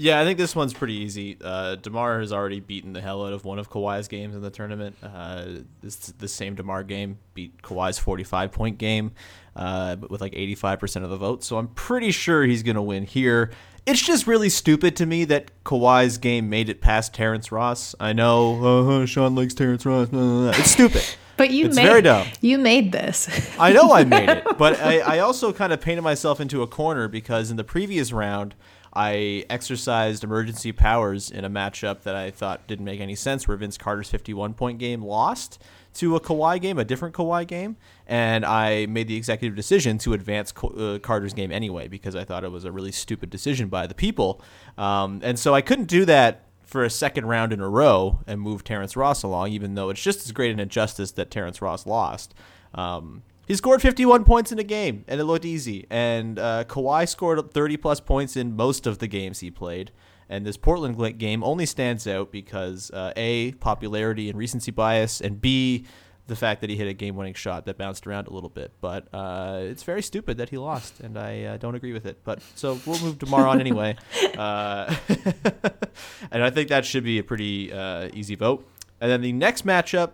[0.00, 1.36] Yeah, I think this one's pretty easy.
[1.42, 4.48] Uh, Demar has already beaten the hell out of one of Kawhi's games in the
[4.50, 4.94] tournament.
[5.02, 5.46] Uh,
[5.80, 9.10] this the same Demar game beat Kawhi's 45 point game,
[9.56, 11.42] uh, with like 85% of the vote.
[11.42, 13.50] So I'm pretty sure he's gonna win here.
[13.86, 17.96] It's just really stupid to me that Kawhi's game made it past Terrence Ross.
[17.98, 20.10] I know uh, Sean likes Terrence Ross.
[20.10, 20.60] blah, blah, blah.
[20.60, 21.04] It's stupid.
[21.36, 22.26] But you It's made very dumb.
[22.40, 23.28] you made this.
[23.58, 26.66] I know I made it, but I, I also kind of painted myself into a
[26.68, 28.54] corner because in the previous round,
[28.98, 33.56] I exercised emergency powers in a matchup that I thought didn't make any sense, where
[33.56, 35.62] Vince Carter's 51 point game lost
[35.94, 37.76] to a Kawhi game, a different Kawhi game,
[38.08, 42.42] and I made the executive decision to advance uh, Carter's game anyway because I thought
[42.42, 44.42] it was a really stupid decision by the people.
[44.76, 48.40] Um, and so I couldn't do that for a second round in a row and
[48.40, 51.86] move Terrence Ross along, even though it's just as great an injustice that Terrence Ross
[51.86, 52.34] lost.
[52.74, 55.86] Um, he scored 51 points in a game, and it looked easy.
[55.88, 59.90] And uh, Kawhi scored 30 plus points in most of the games he played.
[60.28, 65.40] And this Portland game only stands out because uh, A, popularity and recency bias, and
[65.40, 65.86] B,
[66.26, 68.70] the fact that he hit a game winning shot that bounced around a little bit.
[68.82, 72.18] But uh, it's very stupid that he lost, and I uh, don't agree with it.
[72.24, 73.96] But so we'll move Demar on anyway.
[74.38, 74.94] Uh,
[76.30, 78.68] and I think that should be a pretty uh, easy vote.
[79.00, 80.12] And then the next matchup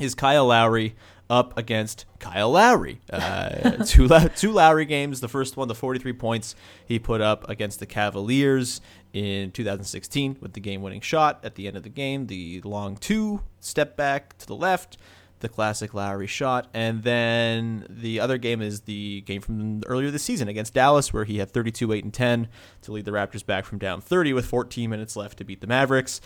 [0.00, 0.94] is Kyle Lowry
[1.28, 3.00] up against Kyle Lowry.
[3.10, 5.20] Uh, two, two Lowry games.
[5.20, 6.54] The first one, the 43 points
[6.86, 8.80] he put up against the Cavaliers
[9.12, 12.96] in 2016 with the game winning shot at the end of the game, the long
[12.96, 14.98] two, step back to the left.
[15.40, 20.22] The classic Lowry shot, and then the other game is the game from earlier this
[20.22, 22.48] season against Dallas, where he had 32, 8, and 10
[22.80, 25.66] to lead the Raptors back from down 30 with 14 minutes left to beat the
[25.66, 26.22] Mavericks.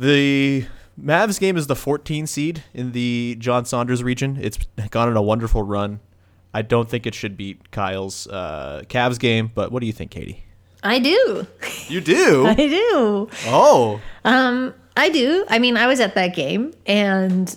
[0.00, 0.66] The
[1.00, 4.38] Mavs game is the 14 seed in the John Saunders region.
[4.40, 4.58] It's
[4.90, 6.00] gone on a wonderful run.
[6.54, 10.10] I don't think it should beat Kyle's uh, Cavs game, but what do you think,
[10.10, 10.44] Katie?
[10.82, 11.46] I do.
[11.88, 12.46] You do?
[12.48, 13.28] I do.
[13.46, 15.44] oh, Um, I do.
[15.48, 17.56] I mean, I was at that game and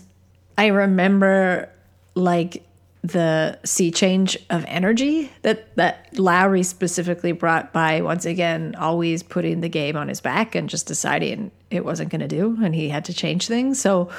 [0.58, 1.70] I remember
[2.14, 2.64] like
[3.02, 9.62] the sea change of energy that that Lowry specifically brought by once again always putting
[9.62, 12.90] the game on his back and just deciding it wasn't going to do and he
[12.90, 13.80] had to change things.
[13.80, 14.10] So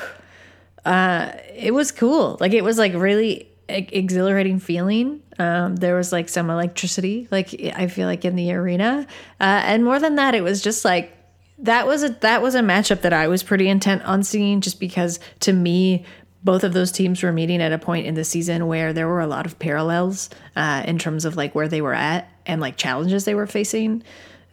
[0.85, 2.37] uh it was cool.
[2.41, 5.23] Like it was like really exhilarating feeling.
[5.39, 9.07] Um, there was like some electricity, like I feel like in the arena,
[9.41, 11.13] uh, and more than that, it was just like
[11.59, 14.81] that was a that was a matchup that I was pretty intent on seeing, just
[14.81, 16.05] because to me,
[16.45, 19.21] both of those teams were meeting at a point in the season where there were
[19.21, 22.77] a lot of parallels uh, in terms of like where they were at and like
[22.77, 24.03] challenges they were facing.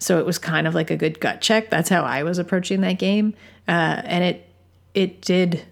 [0.03, 1.69] So it was kind of like a good gut check.
[1.69, 3.33] That's how I was approaching that game,
[3.67, 4.49] uh, and it
[4.93, 5.65] it did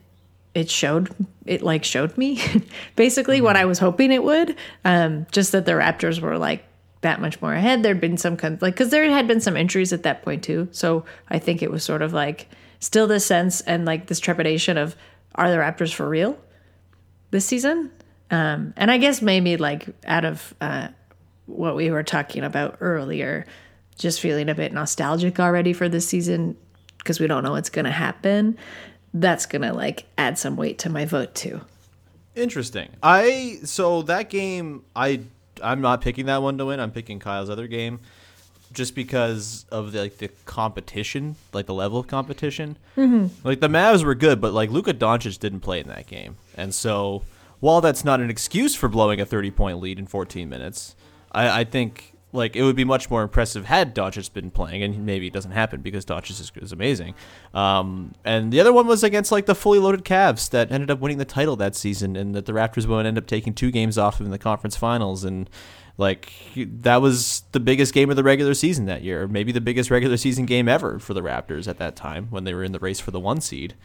[0.54, 1.13] it showed
[1.46, 2.41] it like showed me
[2.96, 4.56] basically what I was hoping it would.
[4.86, 6.63] Um, just that the Raptors were like
[7.02, 7.84] that much more ahead.
[7.84, 10.70] There'd been some kind like because there had been some injuries at that point too.
[10.72, 12.48] So I think it was sort of like
[12.80, 14.96] still this sense and like this trepidation of
[15.36, 16.38] are the Raptors for real
[17.32, 17.91] this season?
[18.30, 20.88] Um, and I guess maybe like out of uh,
[21.48, 23.46] what we were talking about earlier,
[24.02, 26.58] just feeling a bit nostalgic already for this season
[26.98, 28.58] because we don't know what's going to happen.
[29.14, 31.62] That's going to like add some weight to my vote too.
[32.36, 32.90] Interesting.
[33.04, 35.22] I so that game I
[35.62, 36.80] I'm not picking that one to win.
[36.80, 38.00] I'm picking Kyle's other game
[38.74, 42.78] just because of the, like the competition, like the level of competition.
[42.96, 43.46] Mm-hmm.
[43.46, 46.74] Like the Mavs were good, but like Luka Doncic didn't play in that game, and
[46.74, 47.24] so
[47.60, 50.96] while that's not an excuse for blowing a 30 point lead in 14 minutes,
[51.32, 55.06] I, I think like it would be much more impressive had Doncic been playing, and
[55.06, 57.15] maybe it doesn't happen because Doncic is, is amazing.
[57.54, 61.00] Um, and the other one was against like the fully loaded Cavs that ended up
[61.00, 63.98] winning the title that season, and that the Raptors would end up taking two games
[63.98, 65.50] off of in the conference finals, and
[65.98, 69.92] like that was the biggest game of the regular season that year, maybe the biggest
[69.92, 72.79] regular season game ever for the Raptors at that time when they were in the
[72.79, 73.75] race for the one seed.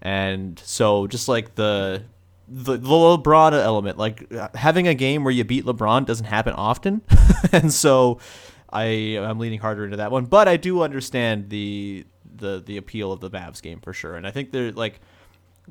[0.00, 2.04] And so just like the
[2.48, 7.02] the, the LeBron element, like having a game where you beat LeBron doesn't happen often,
[7.52, 8.20] and so
[8.70, 13.12] I am leaning harder into that one, but I do understand the the the appeal
[13.12, 15.00] of the Mavs game for sure, and I think they're like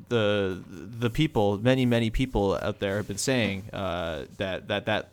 [0.08, 5.10] the the people, many many people out there have been saying uh, that that that.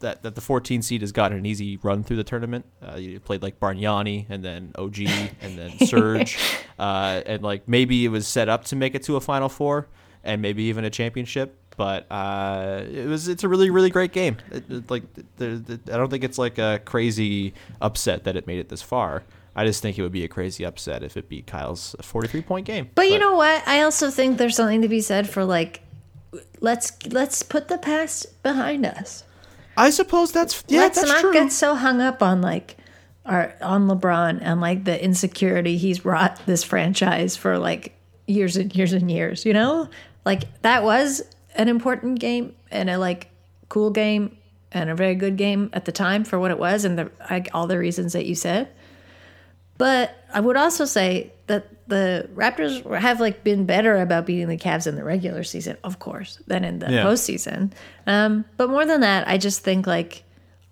[0.00, 2.64] That, that the 14 seed has gotten an easy run through the tournament.
[2.80, 5.00] Uh, you played like Bargnani and then OG
[5.40, 6.38] and then Serge,
[6.78, 9.88] uh, and like maybe it was set up to make it to a Final Four
[10.24, 11.56] and maybe even a championship.
[11.76, 14.36] But uh, it was it's a really really great game.
[14.50, 15.04] It, it, like
[15.36, 15.60] there-
[15.92, 19.22] I don't think it's like a crazy upset that it made it this far.
[19.54, 22.66] I just think it would be a crazy upset if it beat Kyle's 43 point
[22.66, 22.90] game.
[22.94, 23.66] But you know what?
[23.66, 25.82] I also think there's something to be said for like
[26.60, 29.24] let's let's put the past behind us.
[29.76, 31.32] I suppose that's yeah, let's that's not true.
[31.32, 32.76] get so hung up on like
[33.24, 37.94] our on LeBron and like the insecurity he's wrought this franchise for like
[38.28, 39.88] years and years and years, you know?
[40.24, 41.22] Like that was
[41.56, 43.28] an important game and a like
[43.68, 44.36] cool game
[44.72, 47.10] and a very good game at the time for what it was and the
[47.54, 48.68] all the reasons that you said.
[49.78, 54.58] But I would also say that the Raptors have like been better about beating the
[54.58, 57.04] Cavs in the regular season, of course, than in the Yeah.
[57.04, 57.70] postseason.
[58.06, 60.24] Um, but more than that, I just think like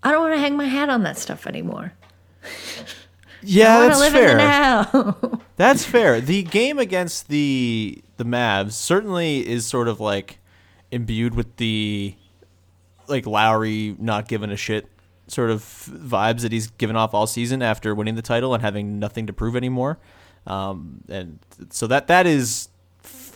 [0.03, 1.93] I don't want to hang my hat on that stuff anymore.
[3.47, 4.31] yeah, I that's live fair.
[4.31, 5.41] in the now.
[5.55, 6.21] That's fair.
[6.21, 10.39] The game against the the Mavs certainly is sort of like
[10.91, 12.15] imbued with the
[13.07, 14.87] like Lowry not giving a shit
[15.27, 18.99] sort of vibes that he's given off all season after winning the title and having
[18.99, 19.97] nothing to prove anymore.
[20.45, 21.39] Um, and
[21.69, 22.69] so that that is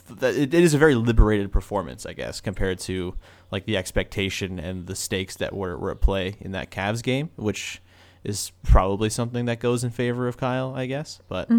[0.10, 3.16] that it, it is a very liberated performance, I guess, compared to
[3.52, 7.30] like the expectation and the stakes that were, were at play in that Cavs game,
[7.36, 7.82] which
[8.24, 11.20] is probably something that goes in favor of Kyle, I guess.
[11.28, 11.50] But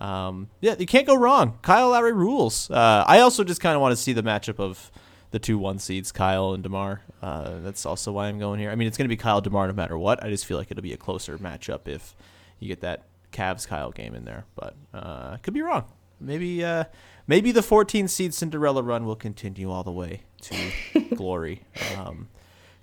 [0.00, 1.58] um, yeah, you can't go wrong.
[1.62, 2.70] Kyle Lowry rules.
[2.70, 4.90] Uh, I also just kind of want to see the matchup of
[5.30, 7.02] the two one seeds, Kyle and Demar.
[7.22, 8.70] Uh, that's also why I'm going here.
[8.70, 10.22] I mean, it's going to be Kyle Demar no matter what.
[10.22, 12.14] I just feel like it'll be a closer matchup if
[12.58, 14.44] you get that Cavs Kyle game in there.
[14.54, 15.84] But uh, could be wrong.
[16.20, 16.84] Maybe uh,
[17.26, 20.54] maybe the 14 seed Cinderella run will continue all the way to
[21.14, 21.62] glory.
[21.96, 22.28] Um,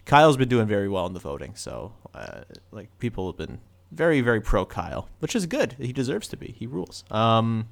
[0.10, 2.42] Kyle's been doing very well in the voting, so uh,
[2.72, 3.60] like people have been
[3.92, 5.76] very very pro Kyle, which is good.
[5.80, 6.56] He deserves to be.
[6.58, 7.04] He rules.
[7.12, 7.68] Um,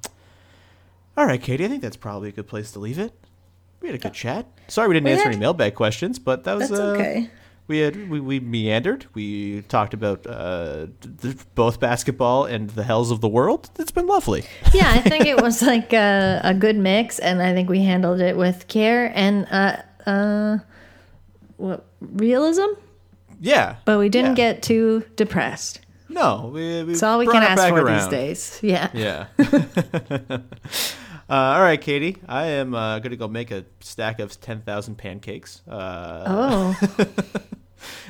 [1.16, 3.12] all right, Katie, I think that's probably a good place to leave it.
[3.80, 4.46] We had a good chat.
[4.68, 7.30] Sorry we didn't We answer had- any mailbag questions, but that was That's uh, okay.
[7.66, 9.06] We had we, we meandered.
[9.14, 10.86] We talked about uh,
[11.20, 13.68] th- both basketball and the hells of the world.
[13.78, 14.44] It's been lovely.
[14.72, 18.20] yeah, I think it was like a, a good mix, and I think we handled
[18.20, 20.58] it with care and uh, uh,
[21.58, 22.66] what realism.
[23.40, 24.52] Yeah, But we didn't yeah.
[24.52, 25.80] get too depressed.
[26.08, 26.50] no.
[26.52, 27.98] We, we It's all we can ask for around.
[28.00, 28.58] these days.
[28.62, 28.90] Yeah.
[28.92, 29.26] Yeah.
[30.28, 30.38] uh,
[31.28, 32.16] all right, Katie.
[32.28, 35.62] I am uh, going to go make a stack of 10,000 pancakes.
[35.68, 36.80] Uh, Oh.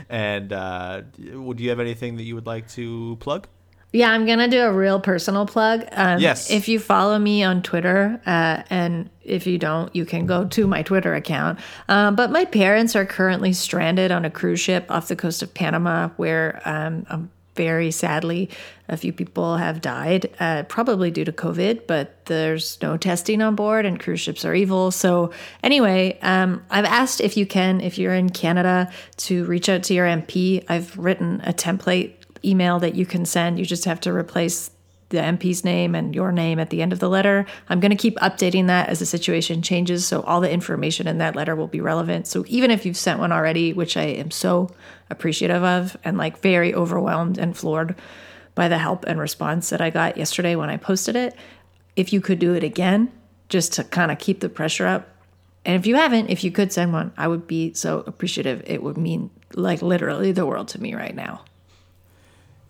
[0.09, 1.03] And uh,
[1.35, 3.47] would you have anything that you would like to plug?
[3.93, 5.85] Yeah, I'm gonna do a real personal plug.
[5.93, 6.51] Um, Yes.
[6.51, 10.67] If you follow me on Twitter, uh, and if you don't, you can go to
[10.67, 11.59] my Twitter account.
[11.89, 15.55] Um, but my parents are currently stranded on a cruise ship off the coast of
[15.55, 18.51] Panama, where um, um, very sadly
[18.89, 21.87] a few people have died, uh, probably due to COVID.
[21.87, 24.91] But there's no testing on board, and cruise ships are evil.
[24.91, 25.33] So
[25.63, 29.95] anyway, um, I've asked if you can, if you're in Canada, to reach out to
[29.95, 30.63] your MP.
[30.69, 32.13] I've written a template
[32.45, 33.59] email that you can send.
[33.59, 34.71] You just have to replace
[35.11, 37.47] the MP's name and your name at the end of the letter.
[37.69, 40.07] I'm going to keep updating that as the situation changes.
[40.07, 42.27] So all the information in that letter will be relevant.
[42.27, 44.71] So even if you've sent one already, which I am so
[45.09, 47.95] appreciative of and like very overwhelmed and floored
[48.55, 51.35] by the help and response that I got yesterday when I posted it,
[51.97, 53.11] if you could do it again,
[53.49, 55.09] just to kind of keep the pressure up.
[55.65, 58.63] And if you haven't, if you could send one, I would be so appreciative.
[58.67, 61.45] It would mean like literally the world to me right now.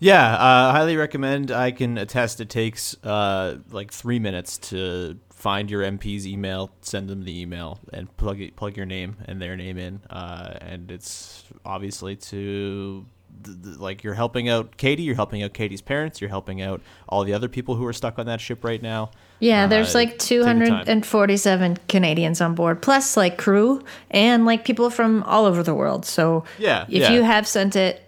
[0.01, 1.51] Yeah, uh, highly recommend.
[1.51, 7.09] I can attest it takes uh, like three minutes to find your MP's email, send
[7.09, 10.01] them the email, and plug it, plug your name and their name in.
[10.11, 13.05] Uh, and it's obviously to
[13.45, 16.81] th- th- like you're helping out Katie, you're helping out Katie's parents, you're helping out
[17.09, 19.11] all the other people who are stuck on that ship right now.
[19.41, 20.85] Yeah, Uh, there's like take your time.
[20.85, 26.05] 247 Canadians on board, plus like crew and like people from all over the world.
[26.05, 27.13] So Yeah, if yeah.
[27.13, 28.03] you have sent it,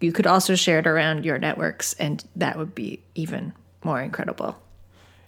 [0.00, 4.56] you could also share it around your networks, and that would be even more incredible.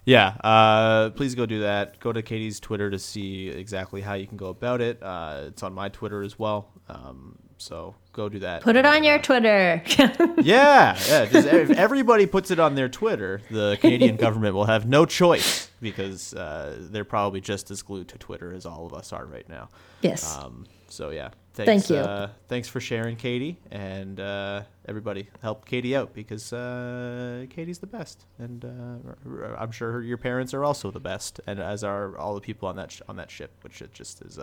[0.05, 2.01] Yeah, uh, please go do that.
[2.01, 5.03] Go to Katie's Twitter to see exactly how you can go about it.
[5.03, 6.69] Uh, it's on my Twitter as well.
[6.89, 8.63] Um, so go do that.
[8.63, 9.83] Put it on your Twitter.
[10.41, 11.27] Yeah, yeah.
[11.27, 15.69] Just, if everybody puts it on their Twitter, the Canadian government will have no choice
[15.81, 19.49] because uh, they're probably just as glued to Twitter as all of us are right
[19.49, 19.69] now.
[20.01, 20.37] Yes.
[20.37, 21.97] Um, so yeah, Thank thanks, you.
[21.97, 27.87] Uh, thanks for sharing, Katie, and uh, everybody help Katie out because uh, Katie's the
[27.87, 32.35] best, and uh, I'm sure your parents are also the best, and as are all
[32.35, 34.39] the people on that sh- on that ship, which it just is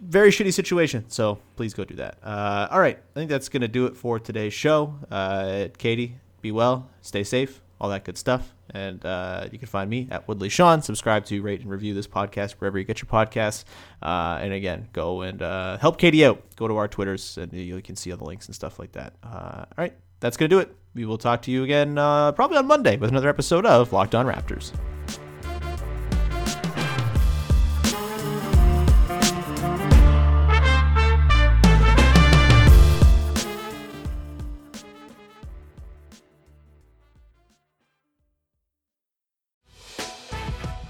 [0.00, 1.04] very shitty situation.
[1.08, 2.18] So please go do that.
[2.22, 4.94] Uh, all right, I think that's gonna do it for today's show.
[5.10, 8.52] Uh, Katie, be well, stay safe, all that good stuff.
[8.70, 10.82] And uh, you can find me at Woodley Sean.
[10.82, 13.64] Subscribe to, rate, and review this podcast wherever you get your podcasts.
[14.02, 16.42] Uh, and again, go and uh, help Katie out.
[16.56, 19.14] Go to our Twitters, and you can see all the links and stuff like that.
[19.22, 20.74] Uh, all right, that's going to do it.
[20.94, 24.26] We will talk to you again probably on Monday with another episode of Locked On
[24.26, 24.72] Raptors.